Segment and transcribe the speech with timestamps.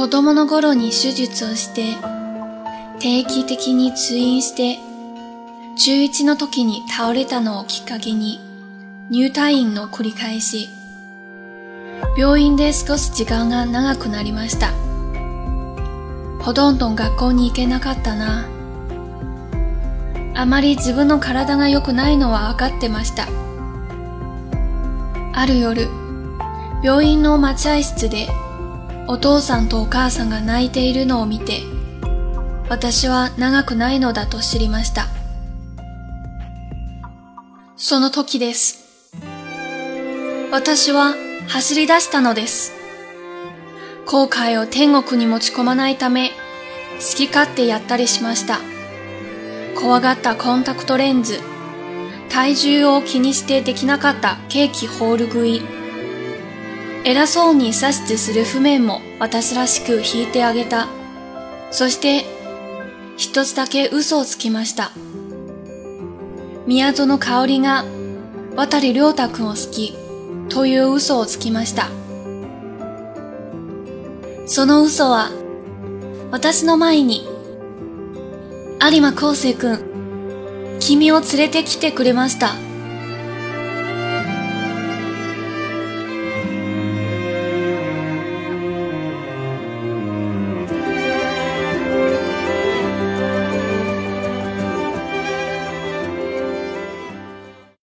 [0.00, 1.94] 子供の頃に手術をして、
[3.00, 4.78] 定期的に通院して、
[5.76, 8.40] 中1の時に倒れたのをきっかけに、
[9.10, 10.70] 入退院の繰り返し、
[12.16, 14.72] 病院で過ごす時間が長くなりました。
[16.42, 18.48] ほとんど学校に行けなかったな。
[20.34, 23.28] あまり自分の体が良くないのは分かってました。
[25.34, 25.88] ある夜、
[26.82, 28.28] 病院の待合室で
[29.10, 31.62] お父さんとお母さんが泣いているのを見て、
[32.68, 35.08] 私は長くないのだと知りました。
[37.76, 39.10] その時です。
[40.52, 41.16] 私は
[41.48, 42.72] 走り出したのです。
[44.06, 46.28] 後悔を天国に持ち込まないため、
[47.00, 48.60] 好き勝手やったりしました。
[49.74, 51.40] 怖がったコンタクトレンズ、
[52.28, 55.79] 体重を気にしてできなかったケーキホール食い、
[57.02, 60.86] 偉そうに指図する譜面も私らしく弾いてあげた。
[61.70, 62.26] そして、
[63.16, 64.92] 一つだけ嘘をつきました。
[66.66, 67.84] 宮園香織が
[68.54, 69.96] 渡り良太くんを好き
[70.50, 71.88] という嘘をつきました。
[74.46, 75.30] その嘘は
[76.30, 77.26] 私の前に
[78.82, 82.69] 有馬康生くん、君を連れてきてくれました。